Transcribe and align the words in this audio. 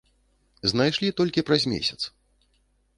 Знайшлі 0.71 1.13
толькі 1.21 1.45
праз 1.53 1.63
месяц. 1.77 2.01